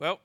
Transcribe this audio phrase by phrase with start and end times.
[0.00, 0.20] Well,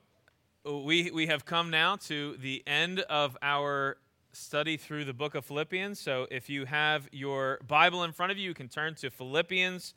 [0.64, 3.96] we, we have come now to the end of our
[4.32, 5.98] study through the book of Philippians.
[5.98, 9.94] So if you have your Bible in front of you, you can turn to Philippians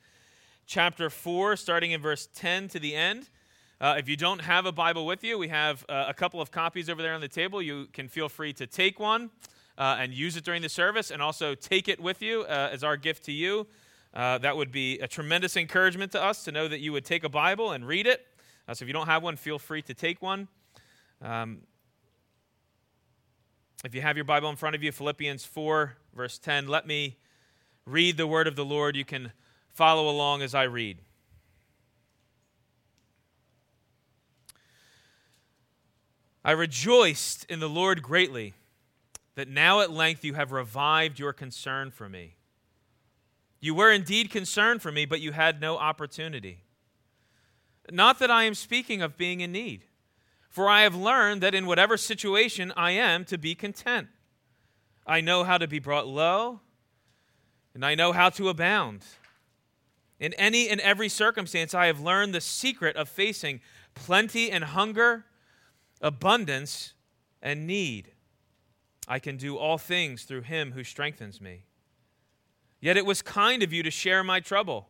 [0.66, 3.30] chapter 4, starting in verse 10 to the end.
[3.80, 6.50] Uh, if you don't have a Bible with you, we have uh, a couple of
[6.50, 7.62] copies over there on the table.
[7.62, 9.30] You can feel free to take one
[9.78, 12.84] uh, and use it during the service, and also take it with you uh, as
[12.84, 13.68] our gift to you.
[14.12, 17.24] Uh, that would be a tremendous encouragement to us to know that you would take
[17.24, 18.26] a Bible and read it.
[18.68, 20.48] Uh, so if you don't have one, feel free to take one.
[21.22, 21.62] Um,
[23.86, 27.18] if you have your Bible in front of you, Philippians 4, verse 10, let me
[27.86, 28.96] read the word of the Lord.
[28.96, 29.32] You can
[29.70, 30.98] follow along as I read.
[36.44, 38.54] I rejoiced in the Lord greatly
[39.36, 42.36] that now at length you have revived your concern for me.
[43.60, 46.64] You were indeed concerned for me, but you had no opportunity.
[47.92, 49.86] Not that I am speaking of being in need,
[50.50, 54.08] for I have learned that in whatever situation I am to be content.
[55.06, 56.60] I know how to be brought low,
[57.74, 59.06] and I know how to abound.
[60.20, 63.62] In any and every circumstance, I have learned the secret of facing
[63.94, 65.26] plenty and hunger,
[66.02, 66.94] abundance
[67.42, 68.12] and need.
[69.08, 71.64] I can do all things through him who strengthens me.
[72.82, 74.90] Yet it was kind of you to share my trouble.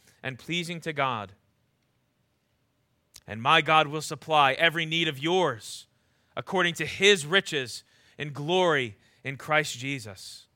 [0.23, 1.33] and pleasing to God.
[3.27, 5.87] And my God will supply every need of yours
[6.35, 7.83] according to his riches
[8.17, 10.47] in glory in Christ Jesus.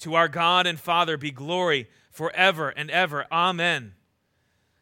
[0.00, 3.26] To our God and Father be glory forever and ever.
[3.32, 3.94] Amen.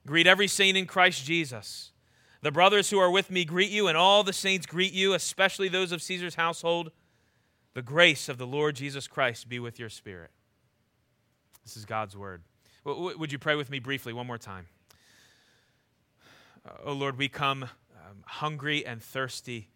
[0.06, 1.92] Greet every saint in Christ Jesus.
[2.42, 5.68] The brothers who are with me greet you, and all the saints greet you, especially
[5.68, 6.92] those of Caesar's household.
[7.74, 10.30] The grace of the Lord Jesus Christ be with your spirit.
[11.64, 12.42] This is God's word.
[12.86, 14.69] Would you pray with me briefly one more time?
[16.84, 19.70] Oh Lord, we come um, hungry and thirsty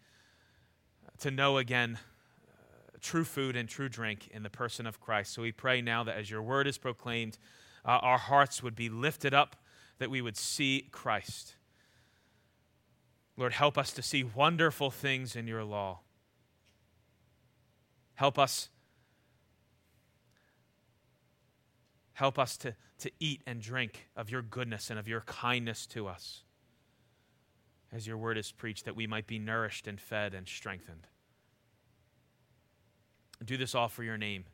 [1.19, 1.99] to know again
[2.47, 5.33] uh, true food and true drink in the person of Christ.
[5.33, 7.37] So we pray now that as your word is proclaimed,
[7.83, 9.57] uh, our hearts would be lifted up,
[9.99, 11.55] that we would see Christ.
[13.35, 15.99] Lord, help us to see wonderful things in your law.
[18.15, 18.69] Help us
[22.21, 26.07] Help us to, to eat and drink of your goodness and of your kindness to
[26.07, 26.43] us
[27.91, 31.07] as your word is preached, that we might be nourished and fed and strengthened.
[33.43, 34.45] Do this all for your name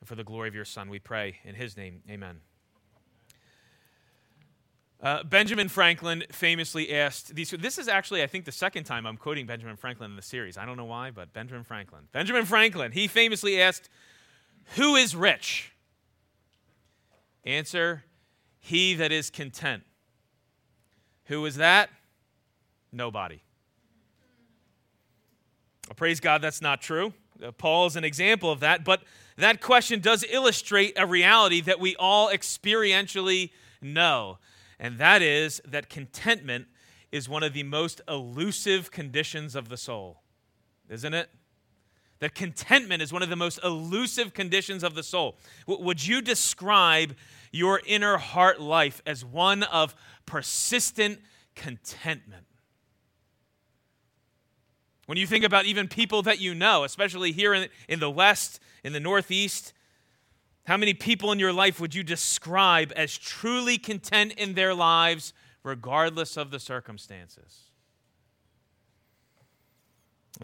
[0.00, 1.36] and for the glory of your Son, we pray.
[1.44, 2.40] In his name, amen.
[4.98, 7.50] Uh, Benjamin Franklin famously asked these.
[7.50, 10.56] This is actually, I think, the second time I'm quoting Benjamin Franklin in the series.
[10.56, 12.04] I don't know why, but Benjamin Franklin.
[12.12, 13.90] Benjamin Franklin, he famously asked,
[14.76, 15.72] Who is rich?
[17.46, 18.04] Answer
[18.58, 19.84] He that is content.
[21.26, 21.88] Who is that?
[22.92, 23.42] Nobody.
[25.94, 27.14] Praise God, that's not true.
[27.42, 29.02] Uh, Paul is an example of that, but
[29.36, 34.38] that question does illustrate a reality that we all experientially know,
[34.80, 36.66] and that is that contentment
[37.12, 40.22] is one of the most elusive conditions of the soul,
[40.88, 41.30] isn't it?
[42.18, 45.36] That contentment is one of the most elusive conditions of the soul.
[45.66, 47.14] W- would you describe
[47.52, 49.94] your inner heart life as one of
[50.24, 51.20] persistent
[51.54, 52.46] contentment?
[55.06, 58.60] When you think about even people that you know, especially here in, in the West,
[58.82, 59.72] in the Northeast,
[60.64, 65.32] how many people in your life would you describe as truly content in their lives,
[65.62, 67.70] regardless of the circumstances?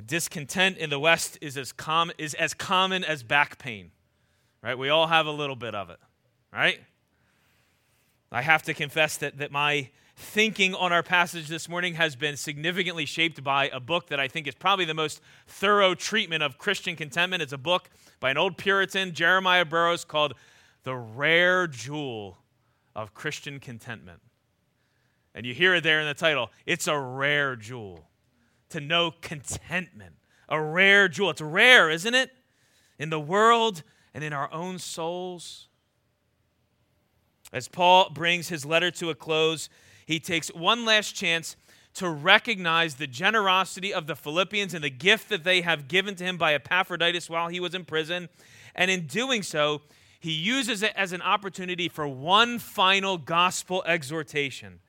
[0.00, 3.91] Discontent in the West is as, com- is as common as back pain,
[4.62, 4.77] right?
[4.77, 5.99] We all have a little bit of it,
[6.53, 6.81] right?
[8.31, 12.39] I have to confess that, that my thinking on our passage this morning has been
[12.39, 16.56] significantly shaped by a book that I think is probably the most thorough treatment of
[16.56, 17.43] Christian contentment.
[17.43, 20.35] It's a book by an old Puritan, Jeremiah Burroughs, called
[20.85, 22.39] The Rare Jewel
[22.97, 24.21] of Christian Contentment.
[25.35, 26.50] And you hear it there in the title.
[26.65, 28.06] It's a rare jewel
[28.73, 30.15] to know contentment.
[30.49, 31.31] A rare jewel.
[31.31, 32.31] It's rare, isn't it?
[32.99, 33.83] In the world
[34.13, 35.69] and in our own souls.
[37.53, 39.69] As Paul brings his letter to a close,
[40.07, 41.57] he takes one last chance
[41.95, 46.25] to recognize the generosity of the Philippians and the gift that they have given to
[46.25, 48.31] him by Epaphroditus while he was in prison.
[48.75, 49.83] And in doing so,
[50.19, 54.81] he uses it as an opportunity for one final gospel exhortation.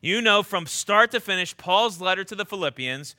[0.00, 3.16] You know, from start to finish, Paul's letter to the Philippians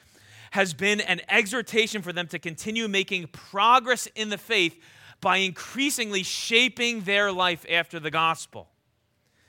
[0.51, 4.79] has been an exhortation for them to continue making progress in the faith
[5.21, 8.69] by increasingly shaping their life after the gospel.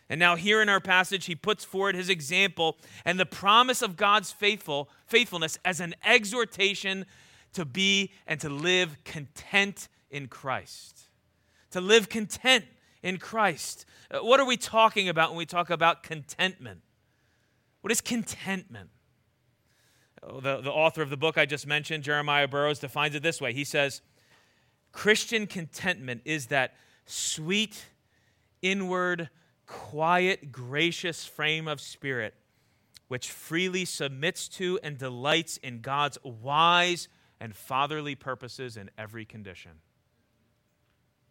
[0.09, 3.97] And now here in our passage he puts forward his example and the promise of
[3.97, 7.05] God's faithful faithfulness as an exhortation
[7.53, 11.09] to be and to live content in Christ.
[11.73, 12.65] To live content
[13.03, 13.85] in Christ.
[14.11, 16.81] Uh, what are we talking about when we talk about contentment?
[17.83, 18.91] What is contentment?
[20.23, 23.53] The, the author of the book I just mentioned, Jeremiah Burroughs, defines it this way.
[23.53, 24.03] He says,
[24.93, 26.75] Christian contentment is that
[27.07, 27.85] sweet,
[28.63, 29.31] inward,
[29.67, 32.35] quiet, gracious frame of spirit
[33.09, 37.09] which freely submits to and delights in God's wise
[37.41, 39.73] and fatherly purposes in every condition.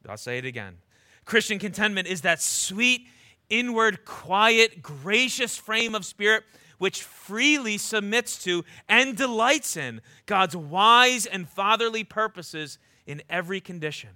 [0.07, 0.77] I'll say it again.
[1.25, 3.07] Christian contentment is that sweet,
[3.49, 6.43] inward, quiet, gracious frame of spirit
[6.77, 14.11] which freely submits to and delights in God's wise and fatherly purposes in every condition.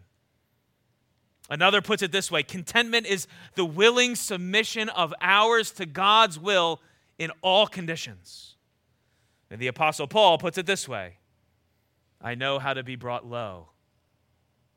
[1.49, 6.81] Another puts it this way contentment is the willing submission of ours to God's will
[7.19, 8.55] in all conditions.
[9.49, 11.17] And the Apostle Paul puts it this way
[12.21, 13.69] I know how to be brought low,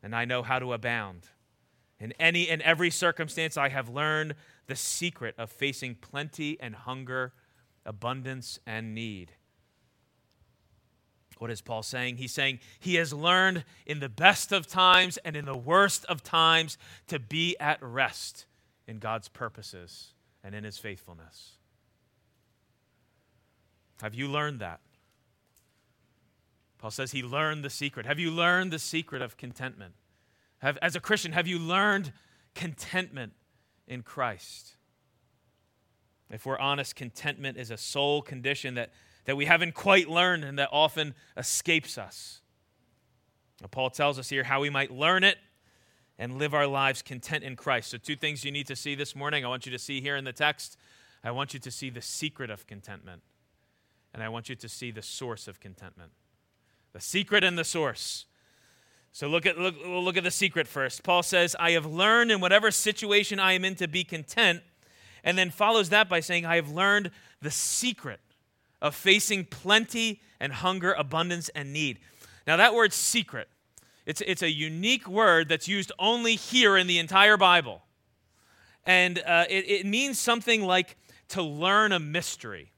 [0.03, 1.29] and I know how to abound.
[2.01, 4.35] In any and every circumstance, I have learned
[4.67, 7.33] the secret of facing plenty and hunger,
[7.87, 9.33] abundance and need.
[11.39, 12.17] What is Paul saying?
[12.17, 16.23] He's saying he has learned in the best of times and in the worst of
[16.23, 16.79] times
[17.09, 18.47] to be at rest
[18.87, 21.59] in God's purposes and in his faithfulness.
[24.01, 24.81] Have you learned that?
[26.79, 28.07] Paul says he learned the secret.
[28.07, 29.95] Have you learned the secret of contentment?
[30.59, 32.13] Have, as a Christian, have you learned
[32.55, 33.33] contentment
[33.87, 34.77] in Christ?
[36.31, 38.91] If we're honest, contentment is a soul condition that
[39.25, 42.41] that we haven't quite learned and that often escapes us.
[43.61, 45.39] Now, Paul tells us here how we might learn it
[46.19, 47.91] and live our lives content in Christ.
[47.91, 49.45] So, two things you need to see this morning.
[49.45, 50.77] I want you to see here in the text.
[51.23, 53.23] I want you to see the secret of contentment,
[54.13, 56.13] and I want you to see the source of contentment.
[56.93, 58.27] The secret and the source.
[59.11, 61.03] So look at look, look at the secret first.
[61.03, 64.63] Paul says, "I have learned in whatever situation I am in to be content,"
[65.25, 67.11] and then follows that by saying, "I have learned
[67.41, 68.21] the secret
[68.85, 71.99] of facing plenty and hunger, abundance and need.
[72.47, 73.49] Now, that word secret,
[74.05, 77.83] it's, it's a unique word that's used only here in the entire Bible.
[78.85, 80.99] And uh, it, it means something like
[81.29, 82.73] to learn a mystery.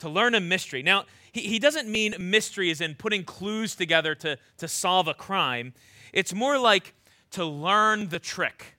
[0.00, 0.82] To learn a mystery.
[0.82, 5.14] Now, he, he doesn't mean mystery as in putting clues together to, to solve a
[5.14, 5.72] crime.
[6.12, 6.92] It's more like
[7.30, 8.76] to learn the trick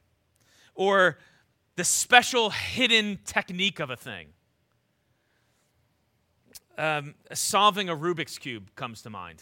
[0.76, 1.18] or
[1.80, 4.28] the special hidden technique of a thing
[6.78, 9.42] um, solving a Rubik's Cube comes to mind.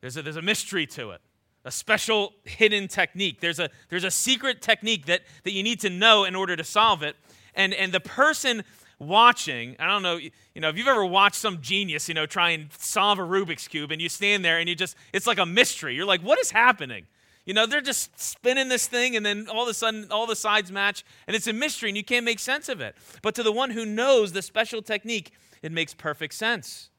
[0.00, 1.20] There's a, there's a mystery to it,
[1.64, 3.38] a special hidden technique.
[3.40, 6.64] There's a, there's a secret technique that, that you need to know in order to
[6.64, 7.14] solve it.
[7.54, 8.64] And, and the person
[8.98, 12.50] watching, I don't know, you know, if you've ever watched some genius, you know, try
[12.50, 15.46] and solve a Rubik's Cube and you stand there and you just, it's like a
[15.46, 15.94] mystery.
[15.94, 17.06] You're like, what is happening?
[17.46, 20.36] You know, they're just spinning this thing and then all of a sudden all the
[20.36, 22.96] sides match and it's a mystery and you can't make sense of it.
[23.22, 26.90] But to the one who knows the special technique, it makes perfect sense.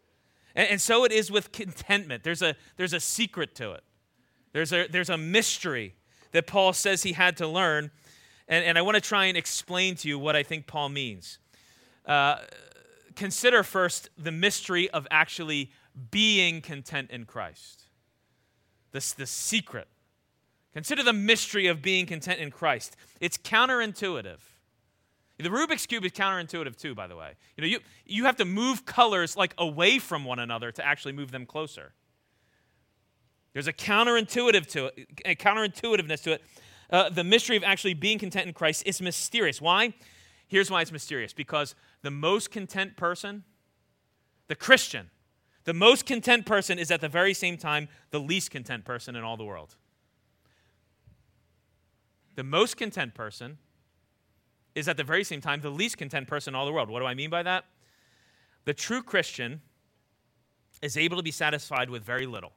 [0.55, 2.23] And, and so it is with contentment.
[2.23, 3.83] There's a, there's a secret to it,
[4.53, 5.95] there's a, there's a mystery
[6.31, 7.91] that Paul says he had to learn.
[8.47, 11.39] And, and I want to try and explain to you what I think Paul means.
[12.05, 12.37] Uh,
[13.15, 15.71] consider first the mystery of actually
[16.11, 17.83] being content in Christ.
[18.93, 19.89] This the secret.
[20.77, 22.95] Consider the mystery of being content in Christ.
[23.19, 24.37] It's counterintuitive.
[25.39, 27.31] The Rubik's Cube is counterintuitive too, by the way.
[27.55, 31.13] You know, you, you have to move colors like away from one another to actually
[31.13, 31.93] move them closer.
[33.53, 36.43] There's a counterintuitive to it, a counterintuitiveness to it.
[36.91, 39.59] Uh, the mystery of actually being content in Christ is mysterious.
[39.59, 39.95] Why?
[40.47, 41.33] Here's why it's mysterious.
[41.33, 43.45] Because the most content person,
[44.47, 45.09] the Christian,
[45.63, 49.23] the most content person is at the very same time the least content person in
[49.23, 49.75] all the world.
[52.37, 53.57] The most content person
[54.75, 56.87] is at the very same time the least content person in all the world.
[56.87, 57.65] What do I mean by that?
[58.65, 59.61] The true Christian
[60.83, 62.53] is able to be satisfied with very little.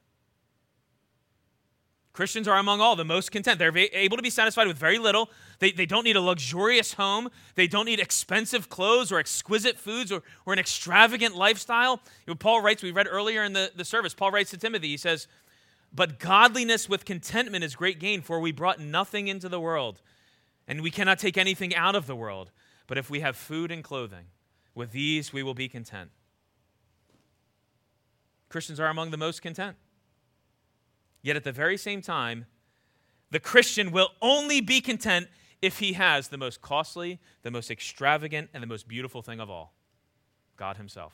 [2.13, 3.57] Christians are among all the most content.
[3.57, 5.31] They're able to be satisfied with very little.
[5.57, 7.29] They, they don't need a luxurious home.
[7.55, 12.01] They don't need expensive clothes or exquisite foods or, or an extravagant lifestyle.
[12.27, 14.89] You know, Paul writes, we read earlier in the, the service, Paul writes to Timothy,
[14.89, 15.27] he says,
[15.93, 20.01] But godliness with contentment is great gain, for we brought nothing into the world,
[20.67, 22.51] and we cannot take anything out of the world.
[22.87, 24.27] But if we have food and clothing,
[24.73, 26.11] with these we will be content.
[28.49, 29.77] Christians are among the most content.
[31.21, 32.45] Yet at the very same time,
[33.29, 35.27] the Christian will only be content
[35.61, 39.49] if he has the most costly, the most extravagant, and the most beautiful thing of
[39.49, 39.73] all
[40.57, 41.13] God Himself.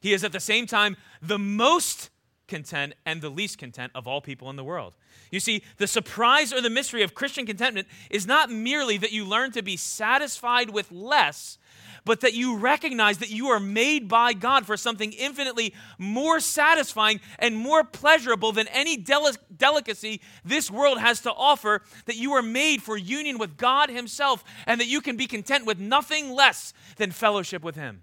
[0.00, 2.10] He is at the same time the most
[2.48, 4.94] content and the least content of all people in the world.
[5.30, 9.24] You see, the surprise or the mystery of Christian contentment is not merely that you
[9.24, 11.58] learn to be satisfied with less
[12.04, 17.20] but that you recognize that you are made by God for something infinitely more satisfying
[17.38, 22.42] and more pleasurable than any del- delicacy this world has to offer, that you are
[22.42, 26.72] made for union with God Himself, and that you can be content with nothing less
[26.96, 28.02] than fellowship with Him.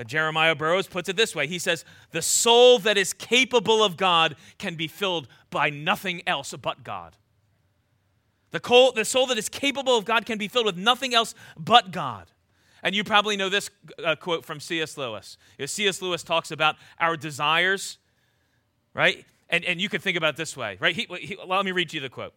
[0.00, 3.96] Uh, Jeremiah Burroughs puts it this way He says, The soul that is capable of
[3.96, 7.16] God can be filled by nothing else but God.
[8.50, 11.34] The, coal, the soul that is capable of God can be filled with nothing else
[11.56, 12.30] but God.
[12.82, 13.70] And you probably know this
[14.02, 14.96] uh, quote from C.S.
[14.96, 15.36] Lewis.
[15.64, 16.00] C.S.
[16.00, 17.98] Lewis talks about our desires,
[18.94, 19.24] right?
[19.50, 20.96] And, and you can think about this way, right?
[20.96, 22.32] He, he, let me read you the quote.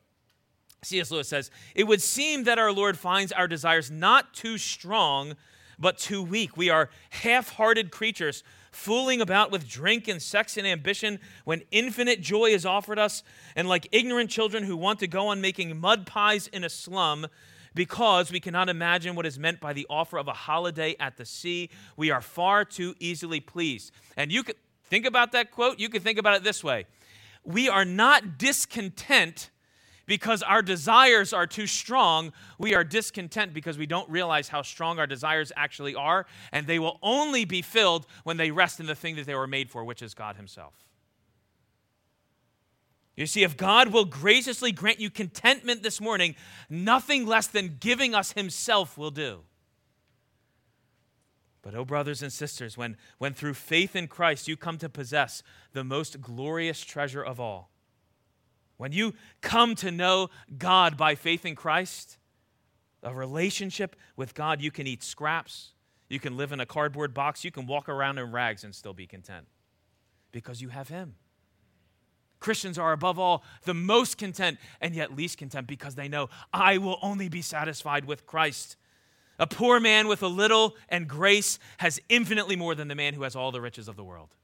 [0.83, 1.11] C.S.
[1.11, 5.35] Lewis says, It would seem that our Lord finds our desires not too strong,
[5.83, 6.55] but too weak.
[6.55, 12.21] We are half hearted creatures fooling about with drink and sex and ambition when infinite
[12.21, 13.21] joy is offered us,
[13.55, 17.27] and like ignorant children who want to go on making mud pies in a slum
[17.75, 21.25] because we cannot imagine what is meant by the offer of a holiday at the
[21.25, 23.91] sea, we are far too easily pleased.
[24.15, 26.85] And you could think about that quote, you could think about it this way
[27.43, 29.49] We are not discontent
[30.05, 34.99] because our desires are too strong, we are discontent because we don't realize how strong
[34.99, 38.95] our desires actually are, and they will only be filled when they rest in the
[38.95, 40.73] thing that they were made for, which is God Himself.
[43.15, 46.35] You see, if God will graciously grant you contentment this morning,
[46.69, 49.41] nothing less than giving us Himself will do.
[51.61, 55.43] But, oh, brothers and sisters, when, when through faith in Christ you come to possess
[55.71, 57.69] the most glorious treasure of all,
[58.77, 62.17] when you come to know God by faith in Christ,
[63.01, 65.73] a relationship with God, you can eat scraps,
[66.09, 68.93] you can live in a cardboard box, you can walk around in rags and still
[68.93, 69.47] be content
[70.31, 71.15] because you have Him.
[72.39, 76.77] Christians are above all the most content and yet least content because they know I
[76.77, 78.75] will only be satisfied with Christ.
[79.39, 83.23] A poor man with a little and grace has infinitely more than the man who
[83.23, 84.35] has all the riches of the world.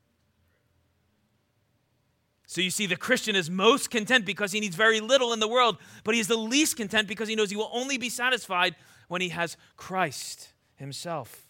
[2.50, 5.48] So you see, the Christian is most content because he needs very little in the
[5.48, 8.75] world, but he is the least content because he knows he will only be satisfied
[9.08, 11.48] when he has Christ himself.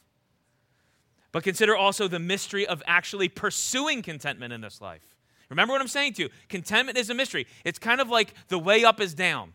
[1.32, 5.16] But consider also the mystery of actually pursuing contentment in this life.
[5.48, 7.48] Remember what I'm saying to you contentment is a mystery.
[7.64, 9.54] It's kind of like the way up is down.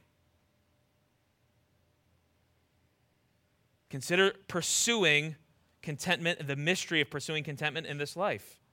[3.90, 5.36] Consider pursuing
[5.82, 8.63] contentment, the mystery of pursuing contentment in this life.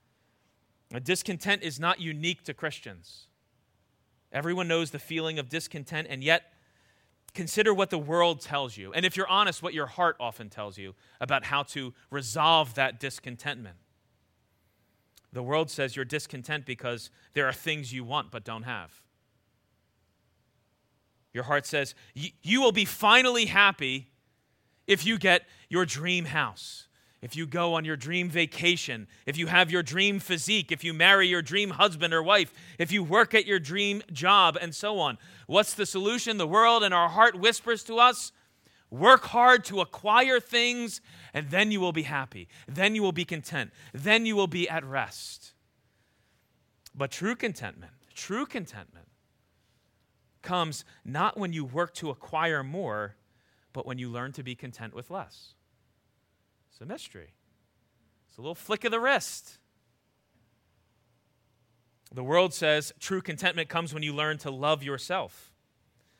[1.00, 3.26] Discontent is not unique to Christians.
[4.32, 6.52] Everyone knows the feeling of discontent, and yet
[7.34, 8.92] consider what the world tells you.
[8.92, 13.00] And if you're honest, what your heart often tells you about how to resolve that
[13.00, 13.76] discontentment.
[15.32, 18.92] The world says you're discontent because there are things you want but don't have.
[21.32, 24.08] Your heart says you will be finally happy
[24.86, 26.88] if you get your dream house
[27.22, 30.92] if you go on your dream vacation, if you have your dream physique, if you
[30.92, 34.98] marry your dream husband or wife, if you work at your dream job, and so
[34.98, 35.18] on.
[35.46, 36.36] What's the solution?
[36.36, 38.32] The world and our heart whispers to us
[38.90, 41.00] work hard to acquire things,
[41.32, 42.48] and then you will be happy.
[42.66, 43.70] Then you will be content.
[43.94, 45.52] Then you will be at rest.
[46.92, 49.06] But true contentment, true contentment,
[50.42, 53.14] comes not when you work to acquire more,
[53.72, 55.54] but when you learn to be content with less
[56.80, 57.34] a mystery.
[58.28, 59.58] It's a little flick of the wrist.
[62.14, 65.52] The world says true contentment comes when you learn to love yourself.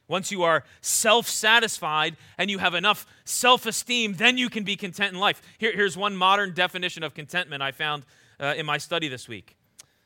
[0.09, 4.76] Once you are self satisfied and you have enough self esteem, then you can be
[4.76, 5.40] content in life.
[5.59, 8.04] Here, here's one modern definition of contentment I found
[8.40, 9.56] uh, in my study this week.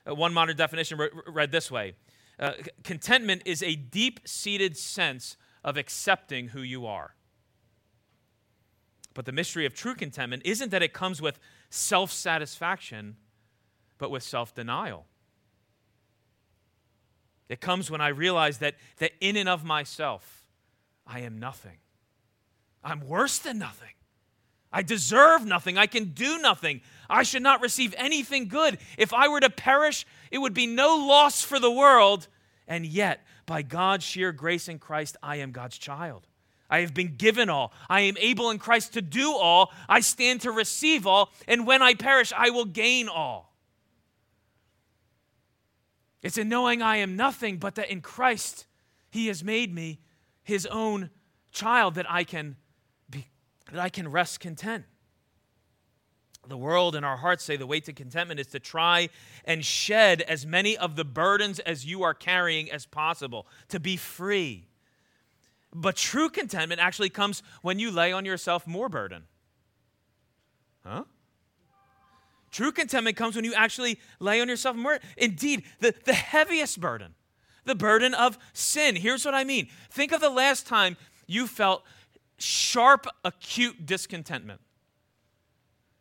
[0.06, 1.94] Uh, one modern definition re- read this way
[2.38, 2.52] uh,
[2.84, 7.14] Contentment is a deep seated sense of accepting who you are.
[9.16, 11.38] But the mystery of true contentment isn't that it comes with
[11.70, 13.16] self satisfaction,
[13.96, 15.06] but with self denial.
[17.48, 20.46] It comes when I realize that, that in and of myself,
[21.06, 21.78] I am nothing.
[22.84, 23.94] I'm worse than nothing.
[24.70, 25.78] I deserve nothing.
[25.78, 26.82] I can do nothing.
[27.08, 28.76] I should not receive anything good.
[28.98, 32.28] If I were to perish, it would be no loss for the world.
[32.68, 36.26] And yet, by God's sheer grace in Christ, I am God's child.
[36.68, 37.72] I have been given all.
[37.88, 39.72] I am able in Christ to do all.
[39.88, 41.30] I stand to receive all.
[41.46, 43.54] And when I perish, I will gain all.
[46.22, 48.66] It's in knowing I am nothing, but that in Christ,
[49.10, 50.00] He has made me
[50.42, 51.10] His own
[51.52, 52.56] child that I can
[53.08, 53.28] be,
[53.70, 54.84] that I can rest content.
[56.48, 59.08] The world and our hearts say the way to contentment is to try
[59.44, 63.96] and shed as many of the burdens as you are carrying as possible, to be
[63.96, 64.68] free.
[65.78, 69.24] But true contentment actually comes when you lay on yourself more burden.
[70.84, 71.04] Huh?
[72.50, 74.98] True contentment comes when you actually lay on yourself more.
[75.18, 77.14] Indeed, the, the heaviest burden,
[77.66, 78.96] the burden of sin.
[78.96, 81.82] Here's what I mean think of the last time you felt
[82.38, 84.62] sharp, acute discontentment.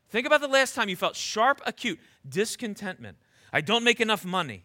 [0.08, 3.18] Think about the last time you felt sharp, acute discontentment.
[3.52, 4.64] I don't make enough money.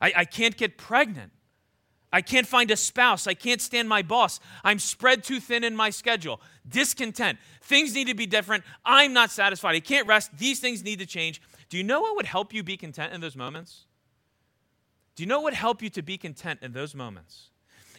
[0.00, 1.32] I, I can't get pregnant.
[2.12, 3.26] I can't find a spouse.
[3.26, 4.38] I can't stand my boss.
[4.62, 6.40] I'm spread too thin in my schedule.
[6.68, 7.38] Discontent.
[7.62, 8.64] Things need to be different.
[8.84, 9.74] I'm not satisfied.
[9.74, 10.36] I can't rest.
[10.36, 11.40] These things need to change.
[11.70, 13.86] Do you know what would help you be content in those moments?
[15.16, 17.48] Do you know what would help you to be content in those moments?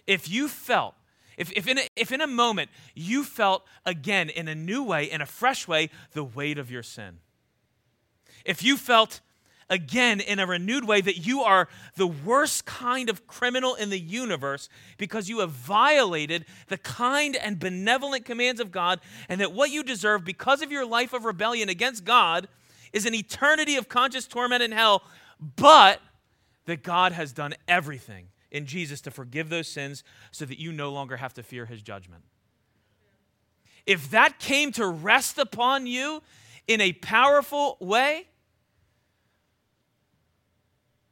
[0.05, 0.93] If you felt,
[1.37, 5.05] if, if, in a, if in a moment you felt again in a new way,
[5.05, 7.19] in a fresh way, the weight of your sin.
[8.45, 9.21] If you felt
[9.69, 13.99] again in a renewed way that you are the worst kind of criminal in the
[13.99, 19.71] universe because you have violated the kind and benevolent commands of God, and that what
[19.71, 22.47] you deserve because of your life of rebellion against God
[22.91, 25.03] is an eternity of conscious torment in hell,
[25.55, 25.99] but
[26.65, 30.91] that God has done everything in Jesus to forgive those sins so that you no
[30.91, 32.23] longer have to fear his judgment.
[33.85, 36.21] If that came to rest upon you
[36.67, 38.27] in a powerful way,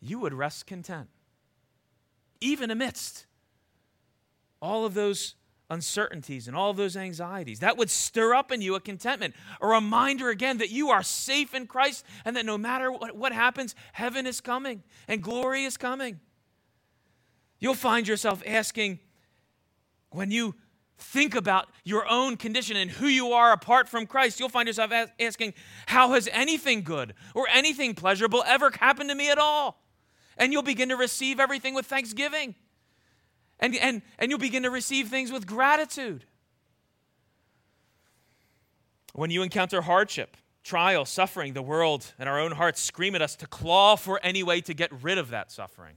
[0.02, 1.10] you would rest content,
[2.40, 3.26] even amidst
[4.62, 5.36] all of those
[5.70, 7.60] uncertainties and all of those anxieties.
[7.60, 11.54] That would stir up in you a contentment, a reminder again that you are safe
[11.54, 15.78] in Christ and that no matter what, what happens, heaven is coming and glory is
[15.78, 16.20] coming.
[17.60, 19.00] You'll find yourself asking,
[20.10, 20.56] when you
[20.98, 24.92] think about your own condition and who you are apart from Christ, you'll find yourself
[25.20, 25.54] asking,
[25.86, 29.82] How has anything good or anything pleasurable ever happened to me at all?
[30.38, 32.56] And you'll begin to receive everything with thanksgiving.
[33.60, 36.26] And, and, and you'll begin to receive things with gratitude.
[39.14, 43.36] When you encounter hardship, trial, suffering, the world and our own hearts scream at us
[43.38, 45.96] to claw for any way to get rid of that suffering.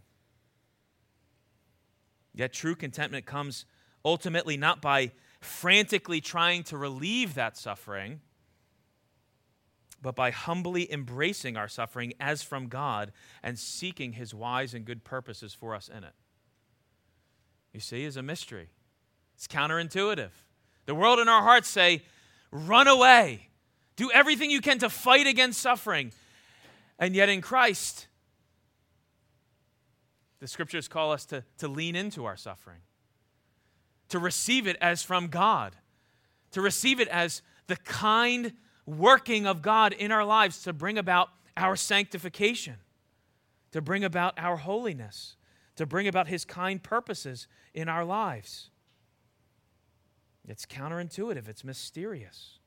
[2.35, 3.65] Yet true contentment comes
[4.05, 8.21] ultimately not by frantically trying to relieve that suffering
[10.05, 13.11] but by humbly embracing our suffering as from God
[13.43, 16.13] and seeking his wise and good purposes for us in it.
[17.73, 18.69] You see, is a mystery.
[19.35, 20.29] It's counterintuitive.
[20.85, 22.03] The world and our hearts say,
[22.51, 23.49] run away.
[23.97, 26.13] Do everything you can to fight against suffering.
[26.99, 28.07] And yet in Christ,
[30.39, 32.81] the scriptures call us to, to lean into our suffering,
[34.11, 35.75] to receive it as from God,
[36.51, 38.53] to receive it as the kind
[38.87, 42.77] working of God in our lives to bring about our sanctification,
[43.73, 45.37] to bring about our holiness,
[45.77, 48.71] to bring about His kind purposes in our lives.
[50.47, 52.59] It's counterintuitive, it's mysterious.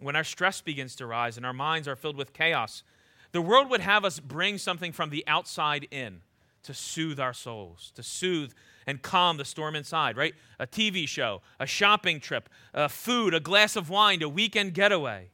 [0.00, 2.82] When our stress begins to rise and our minds are filled with chaos,
[3.30, 6.20] the world would have us bring something from the outside in
[6.64, 8.52] to soothe our souls, to soothe
[8.86, 10.34] and calm the storm inside, right?
[10.58, 15.30] A TV show, a shopping trip, a food, a glass of wine, a weekend getaway.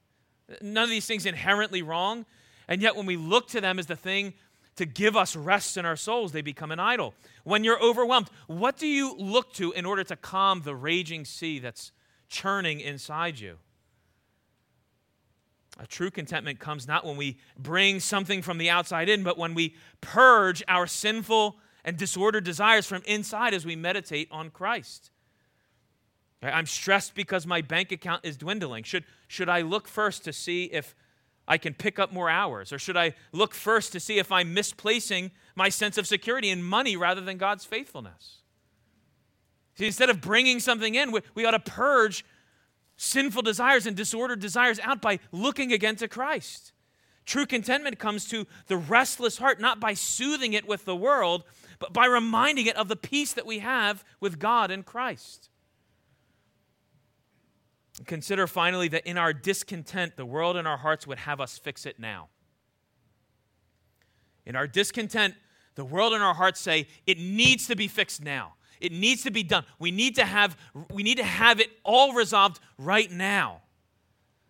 [0.60, 2.26] None of these things inherently wrong,
[2.68, 4.34] and yet when we look to them as the thing
[4.76, 7.14] to give us rest in our souls, they become an idol.
[7.44, 11.58] When you're overwhelmed, what do you look to in order to calm the raging sea
[11.58, 11.92] that's
[12.28, 13.58] churning inside you?
[15.80, 19.54] A true contentment comes not when we bring something from the outside in, but when
[19.54, 21.56] we purge our sinful
[21.88, 25.10] and disordered desires from inside as we meditate on Christ.
[26.42, 28.84] I'm stressed because my bank account is dwindling.
[28.84, 30.94] Should, should I look first to see if
[31.48, 32.74] I can pick up more hours?
[32.74, 36.62] Or should I look first to see if I'm misplacing my sense of security in
[36.62, 38.42] money rather than God's faithfulness?
[39.78, 42.22] See, instead of bringing something in, we, we ought to purge
[42.98, 46.72] sinful desires and disordered desires out by looking again to Christ.
[47.28, 51.44] True contentment comes to the restless heart not by soothing it with the world,
[51.78, 55.48] but by reminding it of the peace that we have with God in Christ.
[58.06, 61.84] Consider finally that in our discontent, the world in our hearts would have us fix
[61.84, 62.28] it now.
[64.46, 65.34] In our discontent,
[65.74, 68.54] the world in our hearts say it needs to be fixed now.
[68.80, 69.64] It needs to be done.
[69.78, 70.56] We need to have
[70.90, 73.62] we need to have it all resolved right now.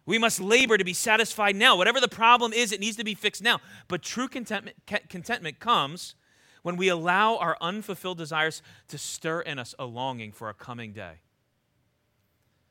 [0.06, 1.76] We must labor to be satisfied now.
[1.76, 3.60] Whatever the problem is, it needs to be fixed now.
[3.88, 4.76] But true contentment,
[5.08, 6.14] contentment comes
[6.62, 10.92] when we allow our unfulfilled desires to stir in us a longing for a coming
[10.92, 11.20] day.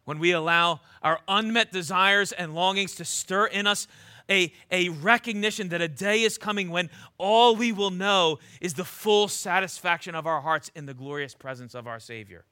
[0.06, 3.88] When we allow our unmet desires and longings to stir in us
[4.30, 8.86] a, a recognition that a day is coming when all we will know is the
[8.86, 12.46] full satisfaction of our hearts in the glorious presence of our Savior.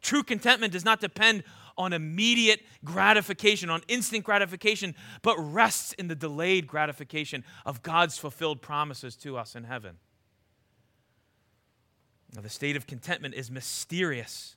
[0.00, 1.42] True contentment does not depend
[1.78, 8.62] on immediate gratification, on instant gratification, but rests in the delayed gratification of God's fulfilled
[8.62, 9.96] promises to us in heaven.
[12.36, 14.56] Now, the state of contentment is mysterious,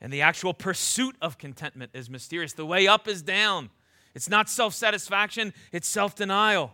[0.00, 2.52] and the actual pursuit of contentment is mysterious.
[2.52, 3.70] The way up is down.
[4.14, 6.72] It's not self satisfaction, it's self denial.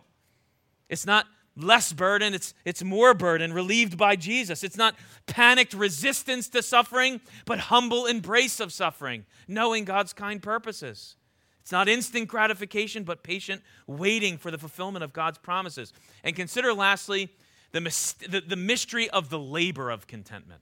[0.89, 1.25] It's not
[1.57, 4.63] less burden, it's, it's more burden relieved by Jesus.
[4.63, 4.93] It's not
[5.25, 11.15] panicked resistance to suffering, but humble embrace of suffering, knowing God's kind purposes.
[11.61, 15.93] It's not instant gratification, but patient waiting for the fulfillment of God's promises.
[16.23, 17.31] And consider lastly
[17.75, 20.61] the, the, the mystery of the labor of contentment.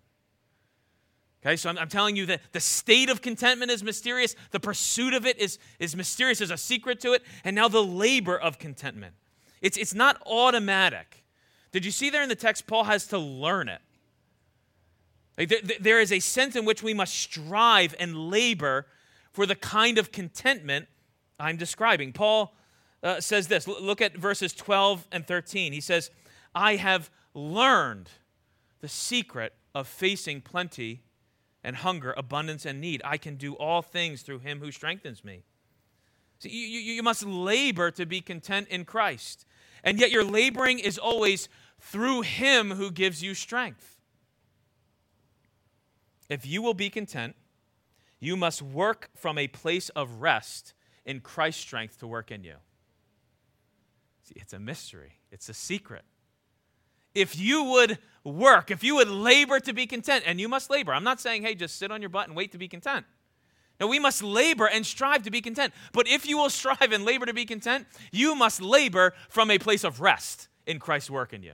[1.46, 5.14] Okay, so I'm, I'm, telling you that the state of contentment is mysterious, the pursuit
[5.14, 8.58] of it is, is mysterious, there's a secret to it, and now the labor of
[8.58, 9.14] contentment.
[9.62, 11.24] It's, it's not automatic.
[11.72, 13.82] Did you see there in the text, Paul has to learn it?
[15.38, 18.88] Like there, there is a sense in which we must strive and labor
[19.34, 20.88] for the kind of contentment
[21.40, 22.14] I'm describing.
[22.14, 22.56] Paul
[23.04, 25.74] uh, says this look at verses 12 and 13.
[25.74, 26.10] He says,
[26.56, 28.10] I have learned
[28.82, 31.04] the secret of facing plenty
[31.64, 33.02] and hunger, abundance and need.
[33.06, 35.44] I can do all things through him who strengthens me.
[36.40, 39.46] See, you, you, you must labor to be content in Christ.
[39.84, 41.48] And yet your laboring is always
[41.80, 44.02] through him who gives you strength.
[46.30, 47.36] If you will be content,
[48.20, 50.74] you must work from a place of rest
[51.06, 52.56] in Christ's strength to work in you.
[54.24, 56.04] See, it's a mystery, it's a secret
[57.16, 60.94] if you would work, if you would labor to be content, and you must labor.
[60.94, 63.06] I'm not saying, hey, just sit on your butt and wait to be content.
[63.80, 65.74] No, we must labor and strive to be content.
[65.92, 69.58] But if you will strive and labor to be content, you must labor from a
[69.58, 71.54] place of rest in Christ's work in you.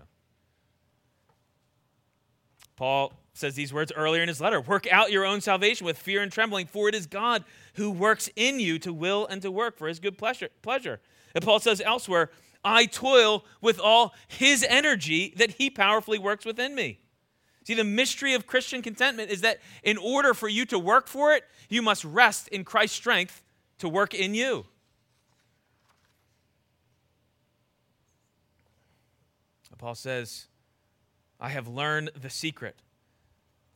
[2.75, 6.21] Paul says these words earlier in his letter Work out your own salvation with fear
[6.21, 7.43] and trembling, for it is God
[7.75, 10.49] who works in you to will and to work for his good pleasure.
[10.61, 10.99] pleasure.
[11.35, 12.31] And Paul says elsewhere,
[12.69, 16.99] I toil with all his energy that he powerfully works within me.
[17.63, 21.34] See, the mystery of Christian contentment is that in order for you to work for
[21.34, 23.43] it, you must rest in Christ's strength
[23.79, 24.65] to work in you.
[29.79, 30.47] Paul says,
[31.39, 32.75] I have learned the secret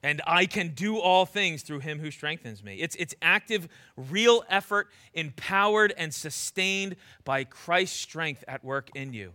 [0.04, 2.76] and I can do all things through him who strengthens me.
[2.76, 9.32] It's, it's active, real effort, empowered and sustained by Christ's strength at work in you.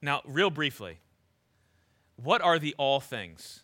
[0.00, 0.98] Now, real briefly,
[2.16, 3.60] what are the all things?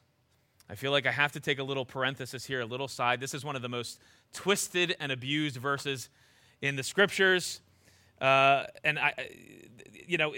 [0.69, 3.21] I feel like I have to take a little parenthesis here, a little side.
[3.21, 4.01] This is one of the most
[4.35, 6.11] twisted and abused verses
[6.61, 7.61] in the scriptures.
[8.21, 9.31] Uh, and I,
[10.07, 10.35] you know,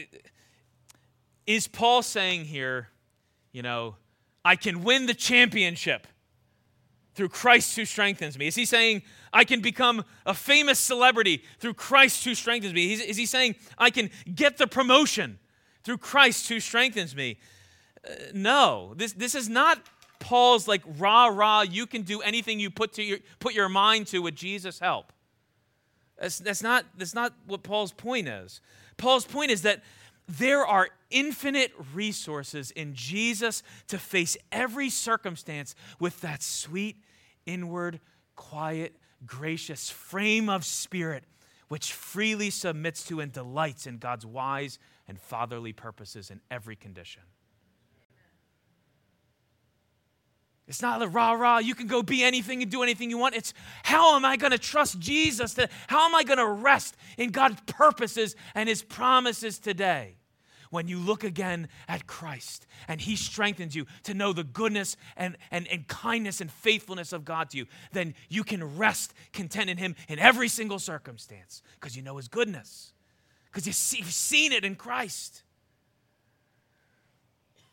[1.46, 2.88] is Paul saying here,
[3.52, 3.96] you know,
[4.46, 6.06] I can win the championship
[7.16, 8.46] through Christ who strengthens me?
[8.46, 12.92] Is he saying I can become a famous celebrity through Christ who strengthens me?
[12.92, 15.40] Is he saying I can get the promotion
[15.82, 17.38] through Christ who strengthens me?
[18.08, 19.80] Uh, no, this, this is not
[20.20, 24.06] Paul's like rah rah, you can do anything you put, to your, put your mind
[24.08, 25.12] to with Jesus' help.
[26.20, 28.60] That's, that's, not, that's not what Paul's point is.
[28.96, 29.82] Paul's point is that
[30.28, 36.96] there are infinite resources in Jesus to face every circumstance with that sweet,
[37.46, 38.00] inward,
[38.34, 41.24] quiet, gracious frame of spirit
[41.68, 47.22] which freely submits to and delights in God's wise and fatherly purposes in every condition.
[50.68, 53.36] It's not the rah rah, you can go be anything and do anything you want.
[53.36, 55.54] It's how am I going to trust Jesus?
[55.54, 60.15] To, how am I going to rest in God's purposes and his promises today?
[60.76, 65.38] When you look again at Christ and he strengthens you to know the goodness and,
[65.50, 69.78] and, and kindness and faithfulness of God to you, then you can rest content in
[69.78, 72.92] him in every single circumstance because you know his goodness.
[73.50, 75.44] because you've seen it in Christ.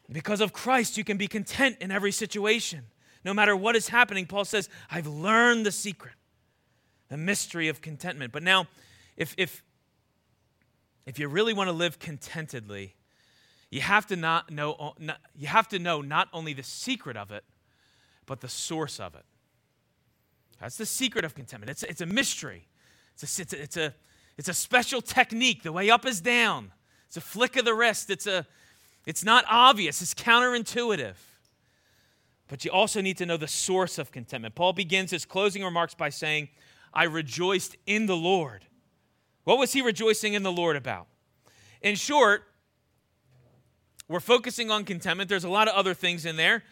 [0.10, 2.84] Because of Christ, you can be content in every situation.
[3.26, 6.14] No matter what is happening, Paul says, I've learned the secret,
[7.10, 8.32] the mystery of contentment.
[8.32, 8.68] But now,
[9.18, 9.62] if, if,
[11.06, 12.96] if you really want to live contentedly,
[13.70, 14.94] you have to not know
[15.36, 17.44] you have to know not only the secret of it,
[18.26, 19.26] but the source of it.
[20.60, 21.70] That's the secret of contentment.
[21.70, 22.68] It's, it's a mystery.
[23.14, 23.94] It's a, it's, a, it's, a,
[24.38, 25.64] it's a special technique.
[25.64, 26.72] The way up is down.
[27.08, 28.10] It's a flick of the wrist.
[28.10, 28.48] It's, a,
[29.06, 30.02] it's not obvious.
[30.02, 31.16] It's counterintuitive.
[32.48, 34.56] But you also need to know the source of contentment.
[34.56, 36.50] Paul begins his closing remarks by saying,
[36.94, 38.66] I rejoiced in the Lord.
[39.44, 41.08] What was he rejoicing in the Lord about?
[41.82, 42.44] In short,
[44.08, 45.30] we're focusing on contentment.
[45.30, 46.64] There's a lot of other things in there.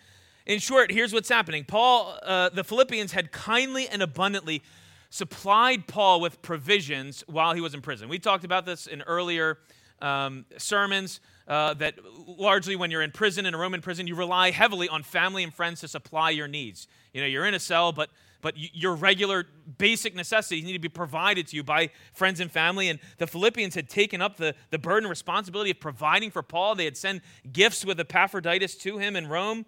[0.46, 4.64] In short, here's what's happening Paul, uh, the Philippians had kindly and abundantly
[5.10, 8.08] supplied Paul with provisions while he was in prison.
[8.08, 9.58] We talked about this in earlier
[10.02, 11.20] um, sermons.
[11.48, 15.04] Uh, that largely when you're in prison, in a Roman prison, you rely heavily on
[15.04, 16.88] family and friends to supply your needs.
[17.14, 18.10] You know, you're in a cell, but
[18.42, 19.46] but your regular
[19.78, 22.90] basic necessities need to be provided to you by friends and family.
[22.90, 26.76] And the Philippians had taken up the, the burden and responsibility of providing for Paul.
[26.76, 29.66] They had sent gifts with Epaphroditus to him in Rome.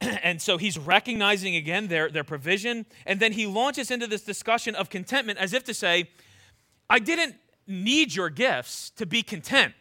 [0.00, 2.86] and so he's recognizing again their, their provision.
[3.06, 6.10] And then he launches into this discussion of contentment as if to say,
[6.88, 9.74] I didn't need your gifts to be content.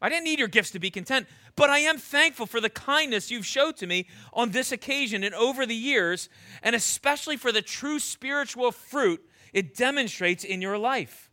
[0.00, 3.30] I didn't need your gifts to be content, but I am thankful for the kindness
[3.30, 6.28] you've showed to me on this occasion and over the years,
[6.62, 9.20] and especially for the true spiritual fruit
[9.52, 11.30] it demonstrates in your life.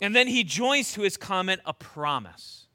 [0.00, 2.66] And then he joins to his comment a promise.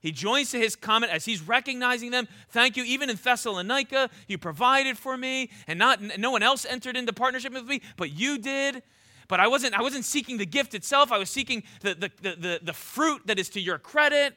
[0.00, 2.28] He joins to his comment as he's recognizing them.
[2.50, 2.84] Thank you.
[2.84, 7.52] Even in Thessalonica, you provided for me, and not no one else entered into partnership
[7.52, 8.82] with me, but you did.
[9.28, 11.10] But I wasn't, I wasn't seeking the gift itself.
[11.10, 14.36] I was seeking the, the, the, the, the fruit that is to your credit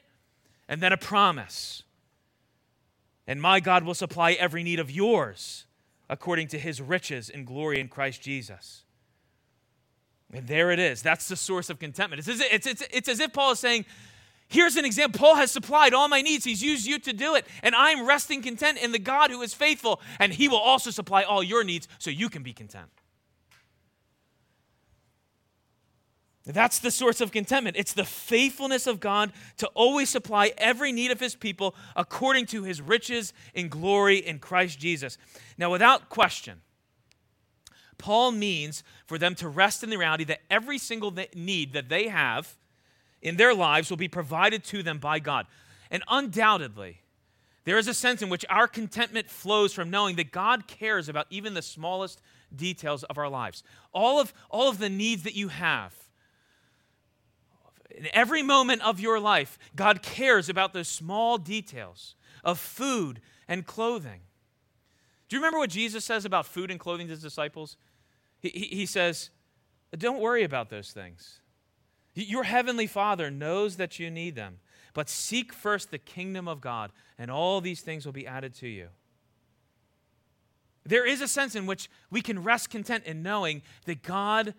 [0.67, 1.83] and then a promise.
[3.27, 5.65] And my God will supply every need of yours
[6.09, 8.83] according to his riches and glory in Christ Jesus.
[10.33, 11.01] And there it is.
[11.01, 12.27] That's the source of contentment.
[12.27, 13.85] It's it's, it's, it's as if Paul is saying,
[14.47, 15.19] Here's an example.
[15.19, 16.43] Paul has supplied all my needs.
[16.43, 17.45] He's used you to do it.
[17.61, 20.01] And I'm resting content in the God who is faithful.
[20.17, 22.89] And he will also supply all your needs so you can be content.
[26.53, 27.77] That's the source of contentment.
[27.77, 32.63] It's the faithfulness of God to always supply every need of his people according to
[32.63, 35.17] his riches in glory in Christ Jesus.
[35.57, 36.61] Now, without question,
[37.97, 42.07] Paul means for them to rest in the reality that every single need that they
[42.07, 42.55] have
[43.21, 45.45] in their lives will be provided to them by God.
[45.91, 47.01] And undoubtedly,
[47.65, 51.27] there is a sense in which our contentment flows from knowing that God cares about
[51.29, 52.21] even the smallest
[52.55, 53.61] details of our lives.
[53.93, 56.08] All of, all of the needs that you have
[57.89, 63.65] in every moment of your life, God cares about those small details of food and
[63.65, 64.21] clothing.
[65.27, 67.77] Do you remember what Jesus says about food and clothing to his disciples?
[68.39, 69.29] He, he, he says,
[69.97, 71.41] Don't worry about those things.
[72.15, 74.59] Your heavenly Father knows that you need them,
[74.93, 78.67] but seek first the kingdom of God, and all these things will be added to
[78.67, 78.87] you.
[80.85, 84.55] There is a sense in which we can rest content in knowing that God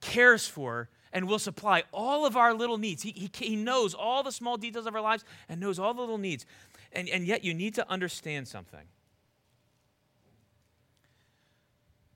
[0.00, 3.02] cares for and will supply all of our little needs.
[3.02, 6.00] He, he, he knows all the small details of our lives and knows all the
[6.00, 6.46] little needs.
[6.92, 8.86] And, and yet, you need to understand something.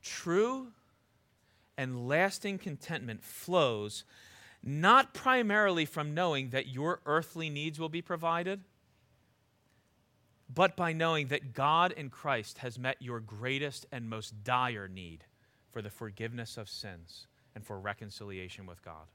[0.03, 0.69] True
[1.77, 4.05] and lasting contentment flows
[4.63, 8.61] not primarily from knowing that your earthly needs will be provided,
[10.53, 15.25] but by knowing that God in Christ has met your greatest and most dire need
[15.71, 19.07] for the forgiveness of sins and for reconciliation with God.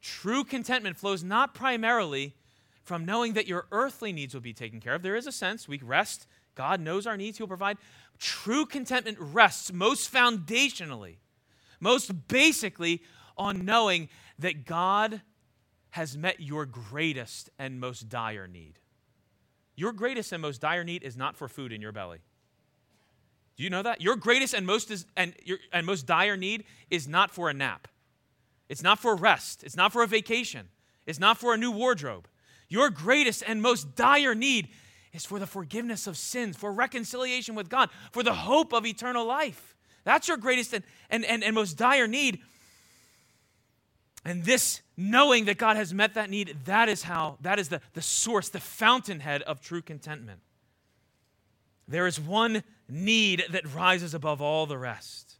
[0.00, 2.34] True contentment flows not primarily
[2.82, 5.02] from knowing that your earthly needs will be taken care of.
[5.02, 6.26] There is a sense we rest.
[6.54, 7.78] God knows our needs, He'll provide.
[8.18, 11.16] True contentment rests most foundationally,
[11.80, 13.02] most basically,
[13.36, 15.22] on knowing that God
[15.90, 18.78] has met your greatest and most dire need.
[19.76, 22.18] Your greatest and most dire need is not for food in your belly.
[23.56, 24.00] Do you know that?
[24.00, 27.54] Your greatest and most, is, and, your, and most dire need is not for a
[27.54, 27.88] nap.
[28.68, 29.62] It's not for rest.
[29.64, 30.68] It's not for a vacation.
[31.06, 32.28] It's not for a new wardrobe.
[32.68, 34.68] Your greatest and most dire need
[35.12, 39.26] is for the forgiveness of sins, for reconciliation with God, for the hope of eternal
[39.26, 39.76] life.
[40.04, 42.40] That's your greatest and, and, and, and most dire need.
[44.24, 47.80] And this knowing that God has met that need, that is how, that is the,
[47.92, 50.40] the source, the fountainhead of true contentment.
[51.88, 55.36] There is one need that rises above all the rest.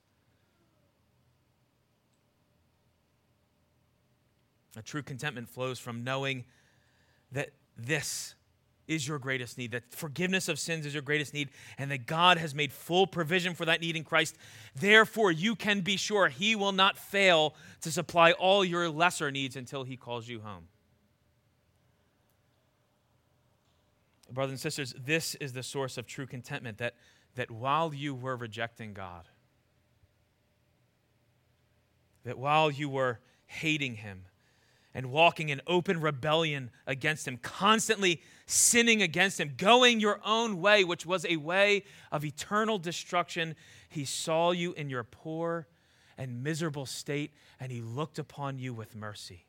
[4.77, 6.45] A true contentment flows from knowing
[7.31, 8.35] that this
[8.89, 12.39] is your greatest need, that forgiveness of sins is your greatest need, and that God
[12.39, 14.37] has made full provision for that need in Christ.
[14.75, 19.57] Therefore, you can be sure He will not fail to supply all your lesser needs
[19.57, 20.69] until He calls you home.
[24.33, 26.95] Brothers and sisters, this is the source of true contentment that,
[27.35, 29.29] that while you were rejecting God,
[32.25, 34.25] that while you were hating Him,
[34.95, 40.85] and walking in open rebellion against him, constantly sinning against him, going your own way,
[40.85, 43.55] which was a way of eternal destruction.
[43.89, 45.67] He saw you in your poor
[46.19, 49.47] and miserable state, and he looked upon you with mercy.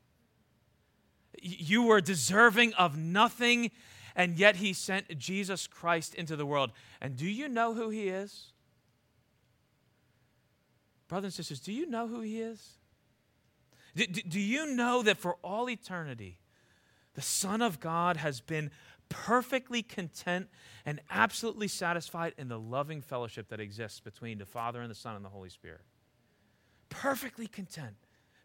[1.41, 3.71] You were deserving of nothing,
[4.15, 6.71] and yet he sent Jesus Christ into the world.
[7.01, 8.53] And do you know who he is?
[11.07, 12.77] Brothers and sisters, do you know who he is?
[13.95, 16.39] Do, do you know that for all eternity,
[17.13, 18.71] the Son of God has been
[19.09, 20.47] perfectly content
[20.85, 25.15] and absolutely satisfied in the loving fellowship that exists between the Father and the Son
[25.15, 25.81] and the Holy Spirit?
[26.89, 27.95] Perfectly content.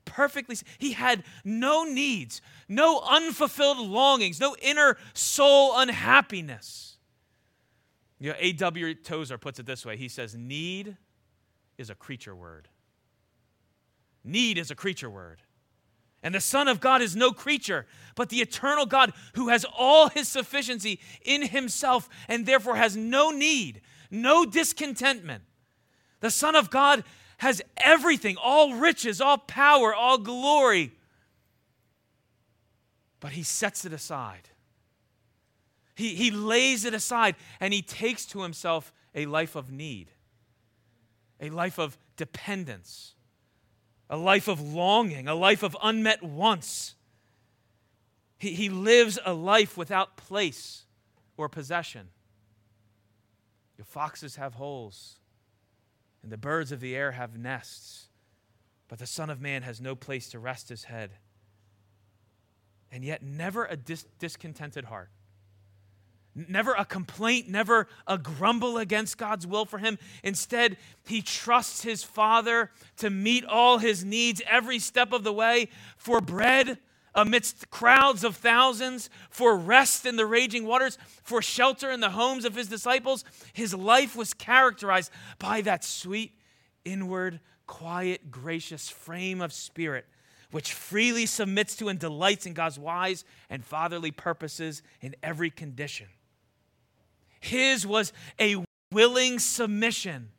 [0.08, 0.56] Perfectly.
[0.78, 6.96] He had no needs, no unfulfilled longings, no inner soul unhappiness.
[8.18, 8.94] You know, A.W.
[8.94, 10.96] Tozer puts it this way he says, Need
[11.76, 12.68] is a creature word.
[14.24, 15.42] Need is a creature word.
[16.22, 20.08] And the Son of God is no creature, but the eternal God who has all
[20.08, 25.44] his sufficiency in himself and therefore has no need, no discontentment.
[26.20, 27.04] The Son of God
[27.38, 30.92] has everything all riches, all power, all glory.
[33.20, 34.48] But he sets it aside.
[35.94, 40.10] He, he lays it aside and he takes to himself a life of need,
[41.40, 43.14] a life of dependence
[44.10, 46.94] a life of longing, a life of unmet wants.
[48.38, 50.84] He, he lives a life without place
[51.36, 52.08] or possession.
[53.76, 55.17] Your foxes have holes,
[56.22, 58.08] and the birds of the air have nests,
[58.88, 61.12] but the Son of Man has no place to rest his head.
[62.90, 65.10] And yet, never a dis- discontented heart
[66.46, 69.98] never a complaint, never a grumble against God's will for him.
[70.22, 70.76] Instead,
[71.06, 76.20] he trusts his Father to meet all his needs every step of the way for
[76.20, 76.78] bread
[77.14, 82.44] amidst crowds of thousands, for rest in the raging waters, for shelter in the homes
[82.44, 83.24] of his disciples.
[83.52, 86.32] His life was characterized by that sweet,
[86.84, 90.06] inward, quiet, gracious frame of spirit
[90.50, 96.06] which freely submits to and delights in God's wise and fatherly purposes in every condition.
[97.40, 100.30] His was a willing submission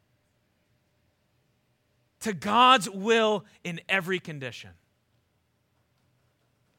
[2.21, 4.71] to God's will in every condition.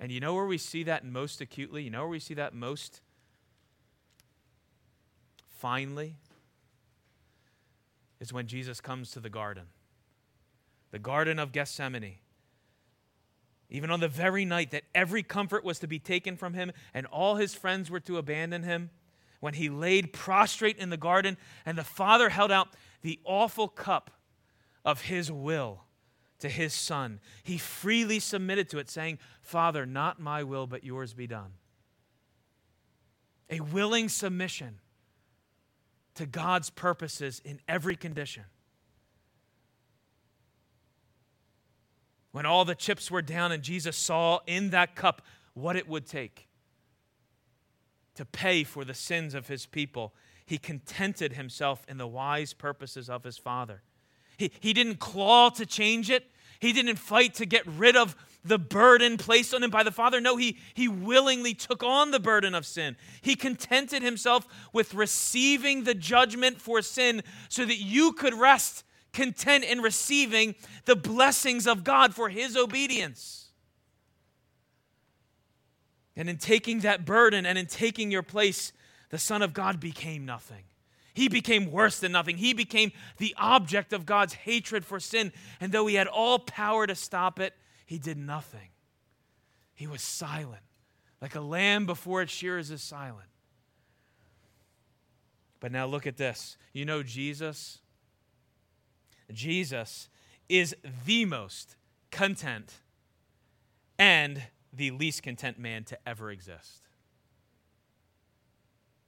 [0.01, 1.83] And you know where we see that most acutely?
[1.83, 3.03] You know where we see that most
[5.59, 6.17] finely?
[8.19, 9.65] Is when Jesus comes to the garden,
[10.91, 12.17] the Garden of Gethsemane.
[13.69, 17.07] Even on the very night that every comfort was to be taken from him and
[17.07, 18.91] all his friends were to abandon him,
[19.39, 22.69] when he laid prostrate in the garden and the Father held out
[23.03, 24.11] the awful cup
[24.85, 25.85] of his will
[26.41, 27.21] to his Son.
[27.43, 31.53] He freely submitted to it, saying, Father, not my will, but yours be done.
[33.49, 34.81] A willing submission
[36.15, 38.45] to God's purposes in every condition.
[42.33, 45.23] When all the chips were down and Jesus saw in that cup
[45.55, 46.47] what it would take
[48.15, 50.15] to pay for the sins of his people.
[50.45, 53.83] He contented himself in the wise purposes of his Father.
[54.49, 56.25] He, didn't claw to change it,
[56.61, 60.21] he didn't fight to get rid of the burden placed on him by the Father.
[60.21, 62.97] No, he, he willingly took on the burden of sin.
[63.21, 69.65] He contented himself with receiving the judgment for sin so that you could rest content
[69.65, 73.49] in receiving the blessings of God for his obedience.
[76.17, 78.73] And in taking that burden and in taking your place,
[79.11, 80.65] the Son of God became nothing.
[81.15, 82.37] He became worse than nothing.
[82.37, 85.33] He became the object of God's hatred for sin.
[85.61, 87.55] And though he had all power to stop it,
[87.87, 88.69] he did nothing.
[89.75, 90.63] He was silent,
[91.21, 93.29] like a lamb before its shearers is silent.
[95.59, 96.57] But now look at this.
[96.73, 97.81] You know, Jesus,
[99.33, 100.09] Jesus
[100.49, 100.75] is
[101.07, 101.77] the most
[102.11, 102.75] content
[103.99, 104.43] and
[104.73, 106.90] the least content man to ever exist.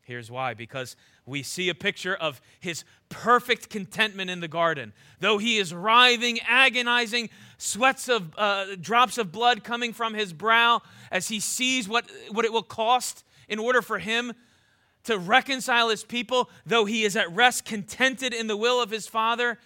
[0.02, 0.96] Here's why because
[1.26, 4.92] we see a picture of his perfect contentment in the garden.
[5.20, 10.82] Though he is writhing, agonizing, sweats of uh, drops of blood coming from his brow
[11.10, 14.32] as he sees what, what it will cost in order for him
[15.04, 19.06] to reconcile his people, though he is at rest, contented in the will of his
[19.06, 19.58] Father.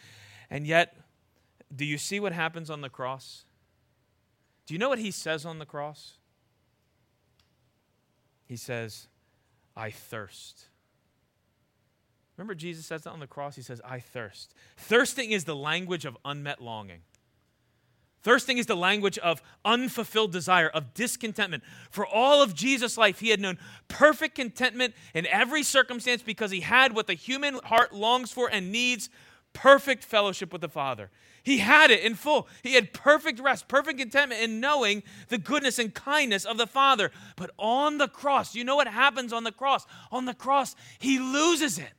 [0.51, 0.97] And yet,
[1.75, 3.45] do you see what happens on the cross?
[4.67, 6.19] Do you know what he says on the cross?
[8.47, 9.09] He says,
[9.77, 10.67] I thirst.
[12.37, 13.57] Remember, Jesus says that on the cross?
[13.57, 14.55] He says, I thirst.
[14.77, 17.01] Thirsting is the language of unmet longing.
[18.23, 21.63] Thirsting is the language of unfulfilled desire, of discontentment.
[21.91, 23.57] For all of Jesus' life, he had known
[23.87, 28.73] perfect contentment in every circumstance because he had what the human heart longs for and
[28.73, 29.09] needs
[29.53, 31.11] perfect fellowship with the Father.
[31.47, 32.49] He had it in full.
[32.65, 37.13] He had perfect rest, perfect contentment in knowing the goodness and kindness of the Father.
[37.37, 39.87] But on the cross, you know what happens on the cross?
[40.11, 41.93] On the cross, he loses it.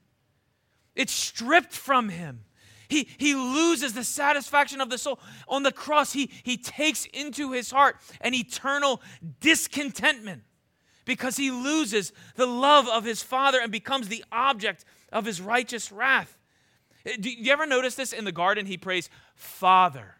[0.95, 2.43] It's stripped from him.
[2.89, 5.17] He, he loses the satisfaction of the soul.
[5.47, 9.01] On the cross, he, he takes into his heart an eternal
[9.39, 10.43] discontentment
[11.05, 14.83] because he loses the love of his Father and becomes the object
[15.13, 16.37] of his righteous wrath.
[17.05, 18.65] Eh, do you ever notice this in the garden?
[18.65, 20.15] He prays, Father,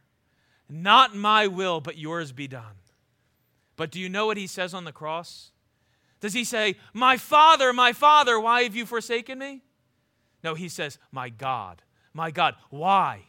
[0.70, 2.76] not my will, but yours be done.
[3.76, 5.52] But do you know what he says on the cross?
[6.20, 9.64] Does he say, My Father, my Father, why have you forsaken me?
[10.44, 11.82] No, he says, My God,
[12.14, 12.56] my God.
[12.70, 13.24] Why?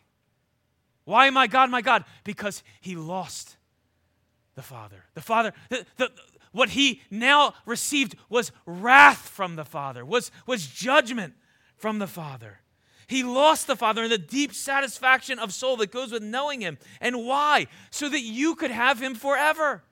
[1.04, 2.04] Why, my God, my God?
[2.22, 3.56] Because he lost
[4.54, 5.04] the Father.
[5.14, 6.12] The Father, the, the,
[6.52, 11.34] what he now received was wrath from the Father, was, was judgment
[11.76, 12.60] from the Father.
[13.08, 16.78] He lost the Father and the deep satisfaction of soul that goes with knowing Him.
[17.00, 17.66] And why?
[17.90, 19.82] So that you could have Him forever.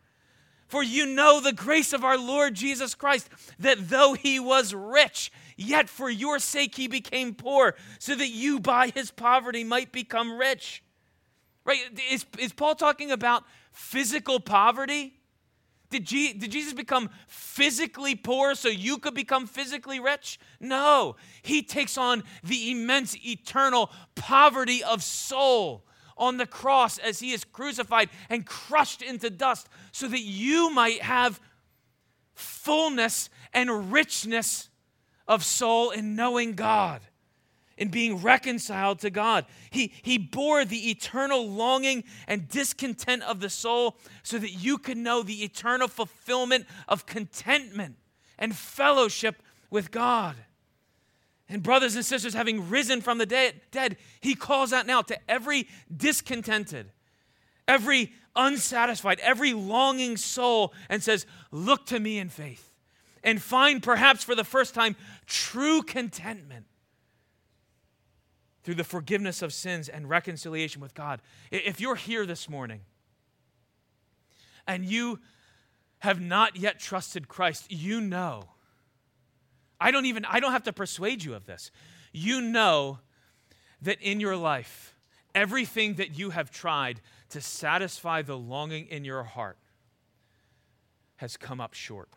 [0.69, 5.33] For you know the grace of our Lord Jesus Christ, that though He was rich,
[5.57, 10.37] Yet for your sake he became poor, so that you by his poverty might become
[10.37, 10.83] rich.
[11.64, 11.81] Right?
[12.11, 15.14] Is, is Paul talking about physical poverty?
[15.91, 20.39] Did, did Jesus become physically poor so you could become physically rich?
[20.61, 21.16] No.
[21.43, 25.84] He takes on the immense eternal poverty of soul
[26.16, 31.03] on the cross as he is crucified and crushed into dust so that you might
[31.03, 31.41] have
[32.34, 34.68] fullness and richness
[35.28, 37.01] of soul in knowing God,
[37.77, 39.45] in being reconciled to God.
[39.70, 44.97] He, he bore the eternal longing and discontent of the soul so that you could
[44.97, 47.97] know the eternal fulfillment of contentment
[48.39, 50.37] and fellowship with God.
[51.49, 55.68] And, brothers and sisters, having risen from the dead, he calls out now to every
[55.95, 56.91] discontented,
[57.68, 62.72] every unsatisfied, every longing soul, and says, Look to me in faith
[63.22, 64.97] and find, perhaps for the first time,
[65.27, 66.66] true contentment
[68.67, 71.23] through the forgiveness of sins and reconciliation with God.
[71.53, 72.81] If you're here this morning
[74.67, 75.21] and you
[76.01, 78.43] have not yet trusted Christ, you know.
[79.81, 81.71] I don't even I don't have to persuade you of this.
[82.12, 82.99] You know
[83.83, 84.97] that in your life
[85.33, 89.59] everything that you have tried to satisfy the longing in your heart
[91.17, 92.09] has come up short.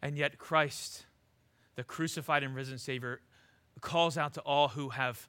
[0.00, 1.06] And yet, Christ,
[1.74, 3.20] the crucified and risen Savior,
[3.80, 5.28] calls out to all who have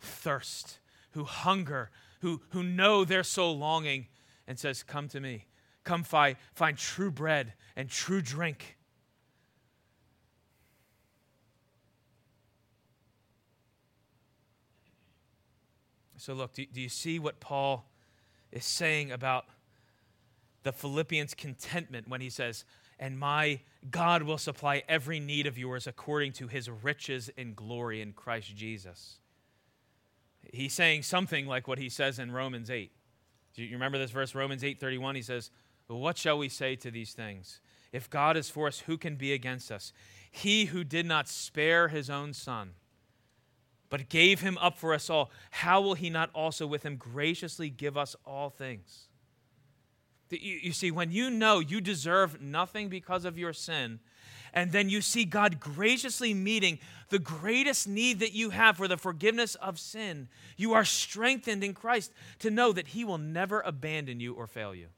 [0.00, 0.78] thirst,
[1.12, 4.06] who hunger, who, who know their soul longing,
[4.46, 5.46] and says, Come to me.
[5.84, 8.76] Come fi- find true bread and true drink.
[16.16, 17.90] So, look, do, do you see what Paul
[18.52, 19.46] is saying about
[20.62, 22.64] the Philippians' contentment when he says,
[22.98, 28.02] and my God will supply every need of yours according to his riches in glory
[28.02, 29.18] in Christ Jesus.
[30.52, 32.92] He's saying something like what he says in Romans 8.
[33.54, 35.16] Do you remember this verse, Romans 8:31?
[35.16, 35.50] He says,
[35.86, 37.60] What shall we say to these things?
[37.92, 39.92] If God is for us, who can be against us?
[40.30, 42.72] He who did not spare his own son,
[43.88, 47.68] but gave him up for us all, how will he not also with him graciously
[47.68, 49.08] give us all things?
[50.30, 54.00] You, see, when you know you deserve nothing because of your sin,
[54.52, 56.78] and then you see God graciously meeting
[57.08, 61.74] the greatest need that you have for the forgiveness of sin, you are strengthened in
[61.74, 64.88] Christ to know that He will never abandon you or fail you.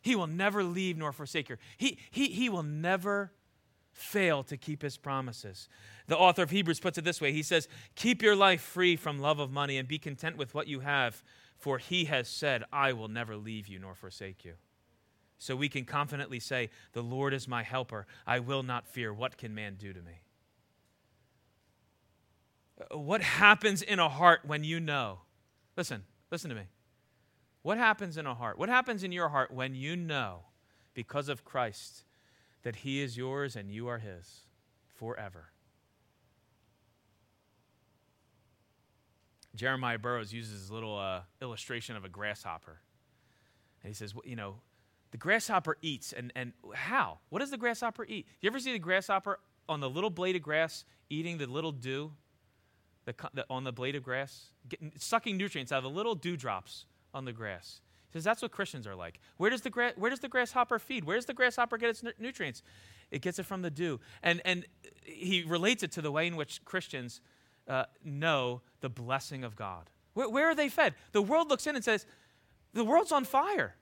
[0.00, 1.56] He will never leave nor forsake you.
[1.76, 3.32] He, he, he will never
[3.92, 5.68] fail to keep His promises.
[6.08, 9.20] The author of Hebrews puts it this way He says, Keep your life free from
[9.20, 11.22] love of money and be content with what you have
[11.62, 14.54] for he has said, I will never leave you nor forsake you.
[15.38, 18.04] so we can confidently say, The Lord is my helper.
[18.26, 19.14] I will not fear.
[19.14, 20.24] What can man do to me?
[22.80, 25.20] Uh, what happens in a heart when you know?
[25.76, 26.02] Listen,
[26.32, 26.64] listen to me.
[27.62, 28.58] What happens in a heart?
[28.58, 30.40] What happens in your heart when you know,
[30.94, 32.02] because of Christ,
[32.64, 34.46] that He is yours and you are His
[34.96, 35.51] forever?
[39.54, 42.80] Jeremiah Burroughs uses a little uh, illustration of a grasshopper.
[43.82, 44.56] And he says, well, you know,
[45.10, 47.18] the grasshopper eats, and, and how?
[47.28, 48.26] What does the grasshopper eat?
[48.40, 49.38] You ever see the grasshopper
[49.68, 52.12] on the little blade of grass eating the little dew
[53.04, 54.46] the, the, on the blade of grass?
[54.68, 57.82] Getting, sucking nutrients out of the little dewdrops on the grass.
[58.08, 59.20] He says that's what Christians are like.
[59.36, 61.04] Where does the, gra- where does the grasshopper feed?
[61.04, 62.62] Where does the grasshopper get its nutrients?
[63.10, 64.00] It gets it from the dew.
[64.22, 64.64] And, and
[65.04, 67.20] he relates it to the way in which Christians
[67.68, 69.90] uh, know the blessing of God.
[70.14, 70.94] Where, where are they fed?
[71.12, 72.06] The world looks in and says,
[72.72, 73.76] the world's on fire.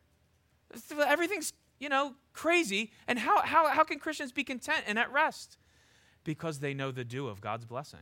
[0.98, 2.92] Everything's, you know, crazy.
[3.08, 5.58] And how, how, how can Christians be content and at rest?
[6.24, 8.00] Because they know the dew of God's blessing.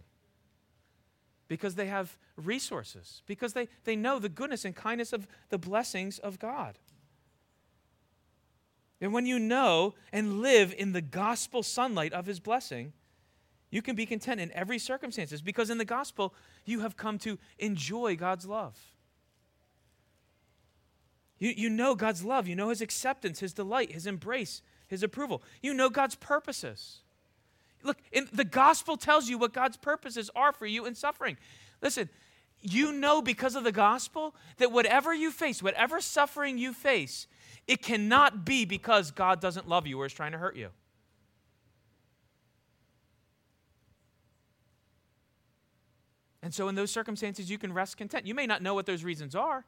[1.47, 3.23] Because they have resources.
[3.27, 6.79] Because they, they know the goodness and kindness of the blessings of God.
[9.01, 12.93] And when you know and live in the gospel sunlight of his blessing,
[13.71, 17.39] you can be content in every circumstances because in the gospel you have come to
[17.59, 18.79] enjoy God's love.
[21.39, 22.49] You, you know God's love.
[22.49, 25.43] You know His acceptance, His delight, His embrace, His approval.
[25.63, 27.01] You know God's purposes.
[27.83, 31.37] Look, in, the gospel tells you what God's purposes are for you in suffering.
[31.81, 32.09] Listen,
[32.61, 37.29] you know because of the gospel that whatever you face, whatever suffering you face,
[37.69, 40.71] it cannot be because God doesn't love you or is trying to hurt you.
[46.43, 48.27] And so, in those circumstances, you can rest content.
[48.27, 49.65] You may not know what those reasons are,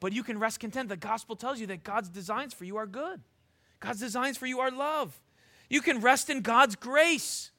[0.00, 0.88] but you can rest content.
[0.88, 3.20] The gospel tells you that God's designs for you are good,
[3.80, 5.18] God's designs for you are love.
[5.68, 7.50] You can rest in God's grace.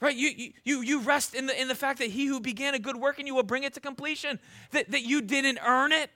[0.00, 0.16] Right?
[0.16, 2.96] You, you, you rest in the, in the fact that he who began a good
[2.96, 4.40] work in you will bring it to completion,
[4.70, 6.10] that, that you didn't earn it,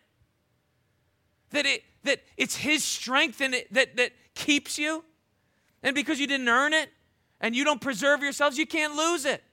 [1.51, 5.05] that, it, that it's his strength in it that, that keeps you.
[5.83, 6.89] And because you didn't earn it
[7.41, 9.45] and you don't preserve yourselves, you can't lose it.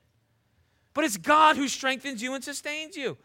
[0.94, 3.18] But it's God who strengthens you and sustains you.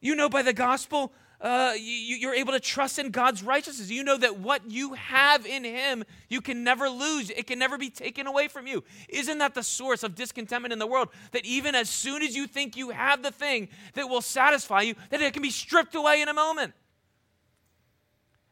[0.00, 3.90] You know by the gospel, uh, you, are able to trust in God's righteousness.
[3.90, 7.30] You know that what you have in Him, you can never lose.
[7.30, 8.82] It can never be taken away from you.
[9.08, 11.08] Isn't that the source of discontentment in the world?
[11.32, 14.94] That even as soon as you think you have the thing that will satisfy you,
[15.10, 16.72] that it can be stripped away in a moment.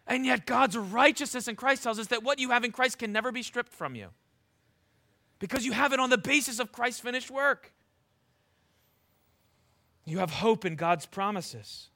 [0.07, 3.11] And yet, God's righteousness in Christ tells us that what you have in Christ can
[3.11, 4.09] never be stripped from you
[5.39, 7.73] because you have it on the basis of Christ's finished work.
[10.05, 11.89] You have hope in God's promises.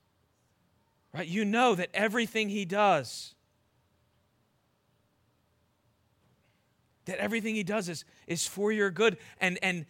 [1.15, 1.27] Right?
[1.27, 3.35] You know that everything he does
[7.09, 9.87] that everything he does is, is for your good and and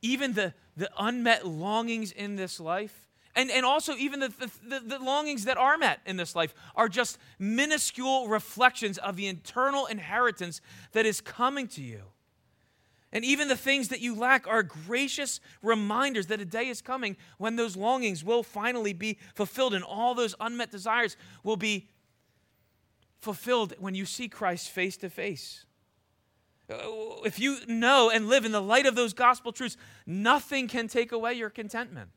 [0.00, 4.32] even the the unmet longings in this life and, and also even the,
[4.66, 9.28] the, the, longings that are met in this life are just minuscule reflections of the
[9.28, 10.60] eternal inheritance
[10.92, 12.02] that is coming to you
[13.12, 17.16] and even the things that you lack are gracious reminders that a day is coming
[17.38, 21.88] when those longings will finally be fulfilled and all those unmet desires will be
[23.20, 25.64] fulfilled when you see Christ face to face.
[26.68, 31.12] If you know and live in the light of those gospel truths, nothing can take
[31.12, 32.10] away your contentment.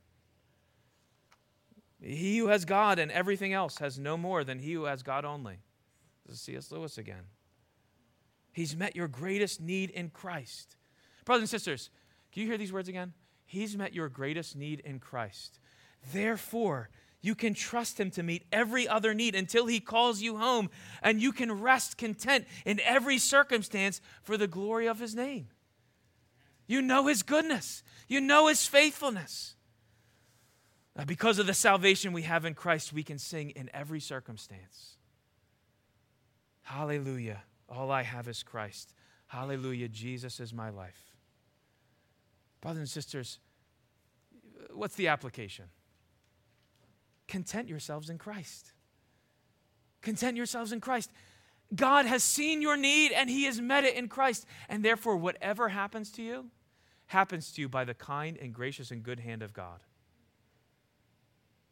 [2.01, 5.23] He who has God and everything else has no more than he who has God
[5.23, 5.59] only.
[6.25, 6.71] This is C.S.
[6.71, 7.23] Lewis again.
[8.51, 10.75] He's met your greatest need in Christ.
[11.25, 11.89] Brothers and sisters,
[12.31, 13.13] can you hear these words again?
[13.45, 15.59] He's met your greatest need in Christ.
[16.13, 16.89] Therefore,
[17.21, 20.69] you can trust Him to meet every other need until He calls you home,
[21.03, 25.49] and you can rest content in every circumstance for the glory of His name.
[26.65, 29.55] You know His goodness, you know His faithfulness.
[31.05, 34.97] Because of the salvation we have in Christ, we can sing in every circumstance.
[36.63, 37.43] Hallelujah.
[37.69, 38.93] All I have is Christ.
[39.27, 39.87] Hallelujah.
[39.87, 41.10] Jesus is my life.
[42.61, 43.39] Brothers and sisters,
[44.73, 45.65] what's the application?
[47.27, 48.73] Content yourselves in Christ.
[50.01, 51.11] Content yourselves in Christ.
[51.73, 54.45] God has seen your need and He has met it in Christ.
[54.69, 56.47] And therefore, whatever happens to you,
[57.07, 59.79] happens to you by the kind and gracious and good hand of God.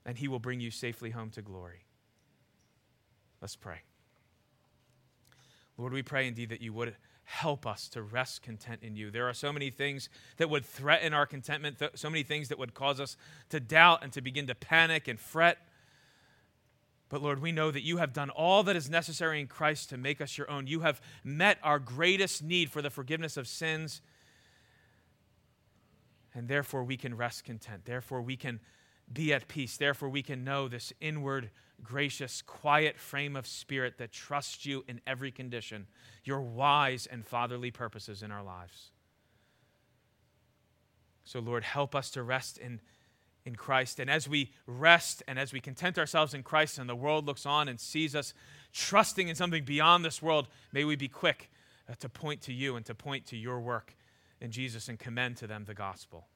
[0.05, 1.85] And He will bring you safely home to glory.
[3.41, 3.81] Let's pray.
[5.79, 9.09] Lord, we pray indeed that you would help us to rest content in you.
[9.11, 12.73] There are so many things that would threaten our contentment, so many things that would
[12.73, 13.15] cause us
[13.49, 15.57] to doubt and to begin to panic and fret.
[17.07, 19.97] But Lord, we know that you have done all that is necessary in Christ to
[19.97, 20.67] make us your own.
[20.67, 24.01] You have met our greatest need for the forgiveness of sins.
[26.33, 27.85] And therefore, we can rest content.
[27.85, 28.59] Therefore, we can
[29.11, 29.77] be at peace.
[29.77, 31.49] Therefore, we can know this inward,
[31.83, 35.87] gracious, quiet frame of spirit that trusts you in every condition,
[36.23, 38.91] your wise and fatherly purposes in our lives.
[41.23, 42.81] So, Lord, help us to rest in,
[43.45, 43.99] in Christ.
[43.99, 47.45] And as we rest and as we content ourselves in Christ and the world looks
[47.45, 48.33] on and sees us
[48.73, 51.51] trusting in something beyond this world, may we be quick
[51.87, 53.95] uh, to point to you and to point to your work
[54.41, 56.28] in Jesus and commend to them the gospel.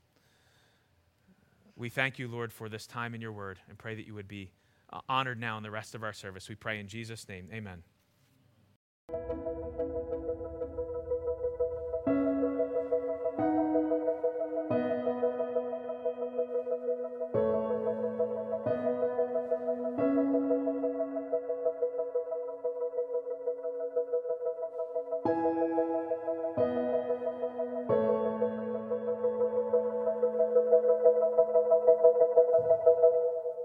[1.75, 4.27] We thank you, Lord, for this time in your word and pray that you would
[4.27, 4.51] be
[4.91, 6.47] uh, honored now in the rest of our service.
[6.47, 7.49] We pray in Jesus' name.
[7.51, 7.83] Amen.